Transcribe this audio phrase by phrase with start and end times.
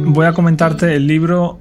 [0.00, 1.58] Voy a comentarte el libro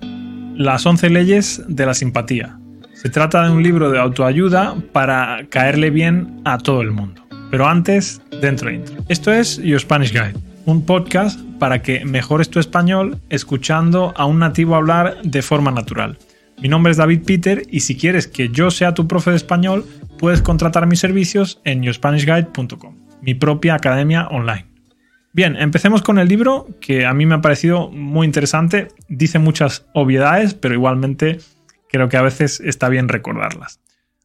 [0.55, 2.57] Las 11 leyes de la simpatía.
[2.93, 7.23] Se trata de un libro de autoayuda para caerle bien a todo el mundo.
[7.49, 8.95] Pero antes, dentro intro.
[9.09, 14.39] Esto es Your Spanish Guide, un podcast para que mejores tu español escuchando a un
[14.39, 16.17] nativo hablar de forma natural.
[16.61, 19.85] Mi nombre es David Peter y si quieres que yo sea tu profe de español,
[20.19, 24.70] puedes contratar mis servicios en yourspanishguide.com, mi propia academia online.
[25.33, 28.89] Bien, empecemos con el libro que a mí me ha parecido muy interesante.
[29.07, 31.39] Dice muchas obviedades, pero igualmente
[31.89, 33.79] creo que a veces está bien recordarlas.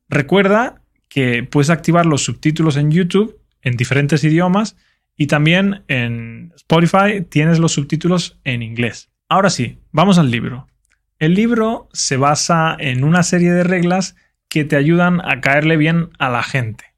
[0.09, 4.77] Recuerda que puedes activar los subtítulos en YouTube en diferentes idiomas
[5.17, 9.11] y también en Spotify tienes los subtítulos en inglés.
[9.29, 10.67] Ahora sí, vamos al libro.
[11.19, 14.17] El libro se basa en una serie de reglas
[14.49, 16.96] que te ayudan a caerle bien a la gente.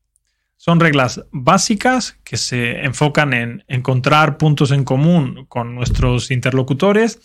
[0.61, 7.21] Son reglas básicas que se enfocan en encontrar puntos en común con nuestros interlocutores,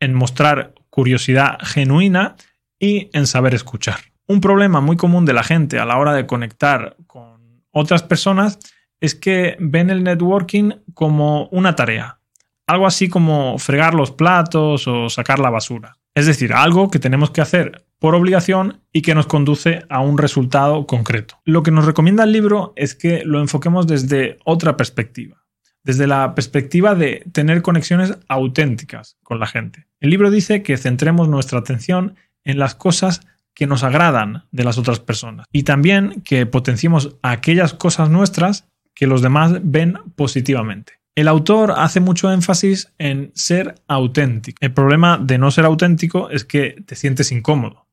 [0.00, 2.34] en mostrar curiosidad genuina
[2.80, 4.00] y en saber escuchar.
[4.26, 8.58] Un problema muy común de la gente a la hora de conectar con otras personas
[9.00, 12.18] es que ven el networking como una tarea,
[12.66, 15.98] algo así como fregar los platos o sacar la basura.
[16.16, 20.18] Es decir, algo que tenemos que hacer por obligación y que nos conduce a un
[20.18, 21.38] resultado concreto.
[21.44, 25.44] Lo que nos recomienda el libro es que lo enfoquemos desde otra perspectiva,
[25.84, 29.86] desde la perspectiva de tener conexiones auténticas con la gente.
[30.00, 33.20] El libro dice que centremos nuestra atención en las cosas
[33.54, 39.06] que nos agradan de las otras personas y también que potenciemos aquellas cosas nuestras que
[39.06, 40.94] los demás ven positivamente.
[41.14, 44.56] El autor hace mucho énfasis en ser auténtico.
[44.60, 47.86] El problema de no ser auténtico es que te sientes incómodo.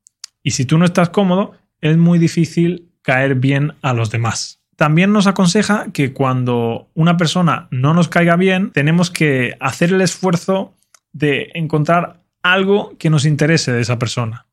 [0.44, 4.62] Y si tú no estás cómodo, es muy difícil caer bien a los demás.
[4.76, 10.02] También nos aconseja que cuando una persona no nos caiga bien, tenemos que hacer el
[10.02, 10.73] esfuerzo
[11.12, 14.45] de encontrar algo que nos interese de esa persona.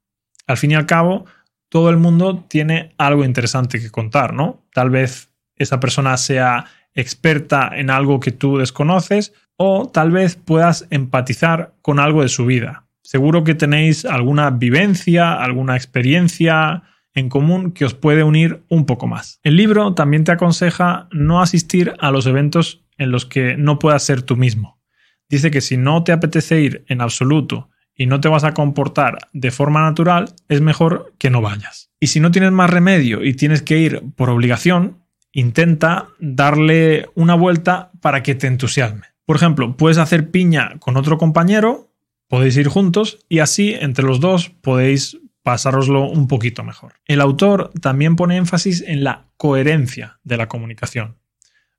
[0.47, 1.27] Al fin y al cabo,
[1.69, 4.65] todo el mundo tiene algo interesante que contar, ¿no?
[4.73, 10.87] Tal vez esa persona sea experta en algo que tú desconoces o tal vez puedas
[10.91, 12.86] empatizar con algo de su vida.
[13.07, 16.83] Seguro que tenéis alguna vivencia, alguna experiencia
[17.15, 19.39] en común que os puede unir un poco más.
[19.45, 24.03] El libro también te aconseja no asistir a los eventos en los que no puedas
[24.03, 24.81] ser tú mismo.
[25.29, 29.19] Dice que si no te apetece ir en absoluto y no te vas a comportar
[29.33, 31.93] de forma natural, es mejor que no vayas.
[32.01, 37.37] Y si no tienes más remedio y tienes que ir por obligación, intenta darle una
[37.37, 39.07] vuelta para que te entusiasme.
[39.25, 41.86] Por ejemplo, puedes hacer piña con otro compañero
[42.29, 46.95] Podéis ir juntos y así entre los dos podéis pasároslo un poquito mejor.
[47.05, 51.19] El autor también pone énfasis en la coherencia de la comunicación.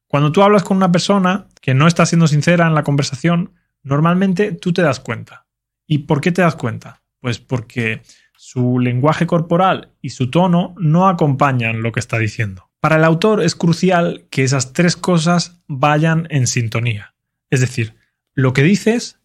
[0.08, 3.52] Cuando tú hablas con una persona que no está siendo sincera en la conversación,
[3.84, 5.48] normalmente tú te das cuenta.
[5.86, 7.02] ¿Y por qué te das cuenta?
[7.20, 8.04] Pues porque
[8.38, 12.70] su lenguaje corporal y su tono no acompañan lo que está diciendo.
[12.80, 17.16] Para el autor es crucial que esas tres cosas vayan en sintonía.
[17.50, 17.96] Es decir,
[18.34, 19.20] lo que dices,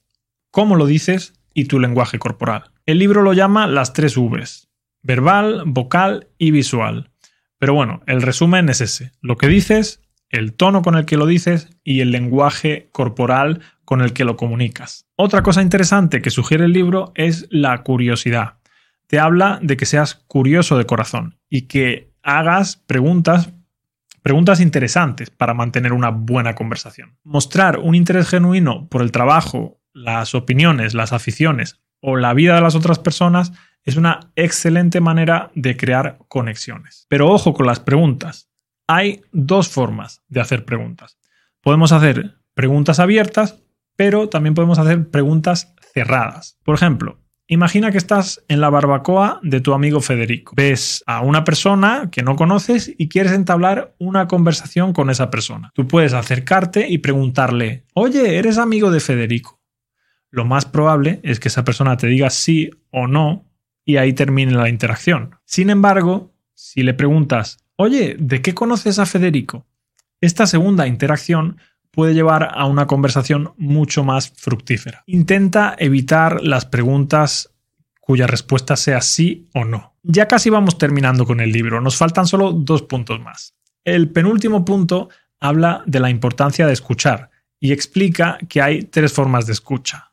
[0.52, 2.70] cómo lo dices y tu lenguaje corporal.
[2.86, 4.68] El libro lo llama las tres Vs,
[5.02, 7.10] verbal, vocal y visual.
[7.58, 11.26] Pero bueno, el resumen es ese, lo que dices, el tono con el que lo
[11.26, 15.06] dices y el lenguaje corporal con el que lo comunicas.
[15.16, 18.58] Otra cosa interesante que sugiere el libro es la curiosidad.
[19.06, 23.52] Te habla de que seas curioso de corazón y que hagas preguntas
[24.22, 27.18] preguntas interesantes para mantener una buena conversación.
[27.24, 32.60] Mostrar un interés genuino por el trabajo las opiniones, las aficiones o la vida de
[32.60, 33.53] las otras personas
[33.84, 37.06] es una excelente manera de crear conexiones.
[37.08, 38.48] Pero ojo con las preguntas.
[38.86, 41.19] Hay dos formas de hacer preguntas.
[41.60, 43.60] Podemos hacer preguntas abiertas,
[43.97, 46.59] pero también podemos hacer preguntas cerradas.
[46.64, 50.54] Por ejemplo, Imagina que estás en la barbacoa de tu amigo Federico.
[50.56, 55.70] Ves a una persona que no conoces y quieres entablar una conversación con esa persona.
[55.74, 59.60] Tú puedes acercarte y preguntarle, oye, ¿eres amigo de Federico?
[60.32, 63.45] Lo más probable es que esa persona te diga sí o no
[63.84, 65.36] y ahí termine la interacción.
[65.45, 69.66] Sin embargo, si le preguntas, oye, ¿de qué conoces a Federico?
[70.22, 71.59] Esta segunda interacción
[71.91, 75.04] puede llevar a una conversación mucho más fructífera.
[75.06, 77.53] Intenta evitar las preguntas
[78.01, 79.97] cuya respuesta sea sí o no.
[80.03, 83.54] Ya casi vamos terminando con el libro, nos faltan solo dos puntos más.
[83.84, 85.10] El penúltimo punto
[85.41, 87.30] habla de la importancia de escuchar
[87.60, 90.11] y explica que hay tres formas de escucha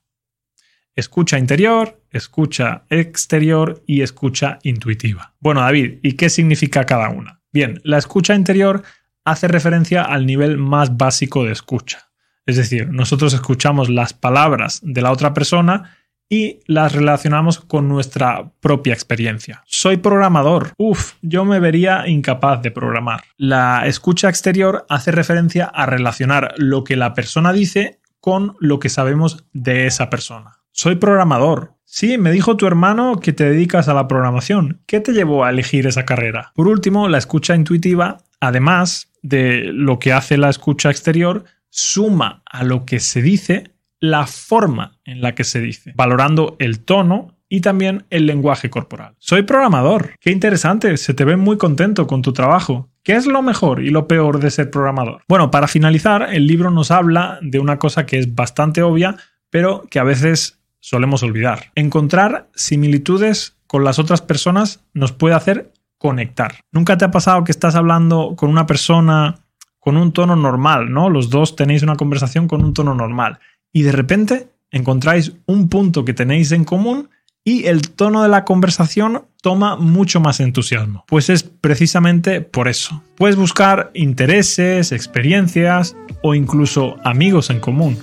[0.99, 5.33] escucha interior, escucha exterior y escucha intuitiva.
[5.39, 7.41] Bueno, David, ¿y qué significa cada una?
[7.51, 8.83] Bien, la escucha interior
[9.25, 12.09] hace referencia al nivel más básico de escucha.
[12.45, 15.95] Es decir, nosotros escuchamos las palabras de la otra persona
[16.29, 19.63] y las relacionamos con nuestra propia experiencia.
[19.65, 20.73] Soy programador.
[20.77, 23.23] Uf, yo me vería incapaz de programar.
[23.37, 28.89] La escucha exterior hace referencia a relacionar lo que la persona dice con lo que
[28.89, 30.58] sabemos de esa persona.
[30.81, 31.73] Soy programador.
[31.83, 34.81] Sí, me dijo tu hermano que te dedicas a la programación.
[34.85, 36.53] ¿Qué te llevó a elegir esa carrera?
[36.55, 42.63] Por último, la escucha intuitiva, además de lo que hace la escucha exterior, suma a
[42.63, 47.59] lo que se dice la forma en la que se dice, valorando el tono y
[47.59, 49.15] también el lenguaje corporal.
[49.19, 50.13] Soy programador.
[50.21, 52.89] Qué interesante, se te ve muy contento con tu trabajo.
[53.03, 55.23] ¿Qué es lo mejor y lo peor de ser programador?
[55.27, 59.17] Bueno, para finalizar, el libro nos habla de una cosa que es bastante obvia,
[59.49, 61.71] pero que a veces solemos olvidar.
[61.75, 66.55] Encontrar similitudes con las otras personas nos puede hacer conectar.
[66.71, 69.39] ¿Nunca te ha pasado que estás hablando con una persona
[69.79, 71.09] con un tono normal, ¿no?
[71.09, 73.39] Los dos tenéis una conversación con un tono normal
[73.71, 77.09] y de repente encontráis un punto que tenéis en común
[77.43, 81.05] y el tono de la conversación toma mucho más entusiasmo.
[81.07, 83.01] Pues es precisamente por eso.
[83.15, 87.97] Puedes buscar intereses, experiencias o incluso amigos en común.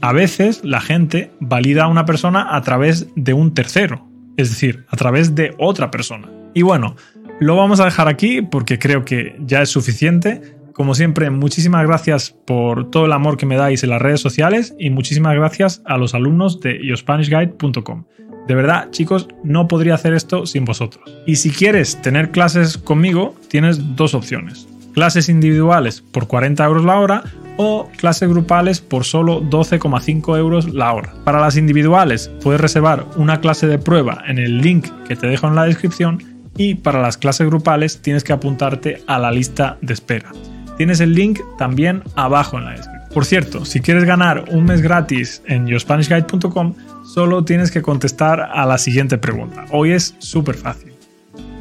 [0.00, 4.06] A veces la gente valida a una persona a través de un tercero,
[4.36, 6.28] es decir, a través de otra persona.
[6.54, 6.94] Y bueno,
[7.40, 10.56] lo vamos a dejar aquí porque creo que ya es suficiente.
[10.72, 14.74] Como siempre, muchísimas gracias por todo el amor que me dais en las redes sociales
[14.78, 18.04] y muchísimas gracias a los alumnos de yospanishguide.com.
[18.46, 21.04] De verdad, chicos, no podría hacer esto sin vosotros.
[21.26, 24.68] Y si quieres tener clases conmigo, tienes dos opciones.
[24.94, 27.24] Clases individuales por 40 euros la hora
[27.58, 31.12] o clases grupales por solo 12,5 euros la hora.
[31.24, 35.48] Para las individuales puedes reservar una clase de prueba en el link que te dejo
[35.48, 36.22] en la descripción
[36.56, 40.30] y para las clases grupales tienes que apuntarte a la lista de espera.
[40.76, 43.08] Tienes el link también abajo en la descripción.
[43.12, 48.64] Por cierto, si quieres ganar un mes gratis en yourspanishguide.com, solo tienes que contestar a
[48.66, 49.64] la siguiente pregunta.
[49.72, 50.92] Hoy es súper fácil.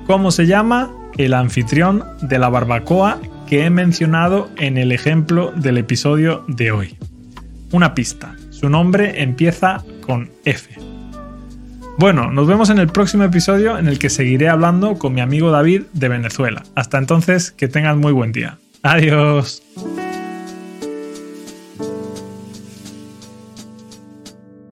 [0.05, 5.77] ¿Cómo se llama el anfitrión de la barbacoa que he mencionado en el ejemplo del
[5.77, 6.97] episodio de hoy?
[7.71, 8.35] Una pista.
[8.51, 10.75] Su nombre empieza con F.
[11.97, 15.49] Bueno, nos vemos en el próximo episodio en el que seguiré hablando con mi amigo
[15.49, 16.63] David de Venezuela.
[16.75, 18.59] Hasta entonces, que tengan muy buen día.
[18.83, 19.63] Adiós.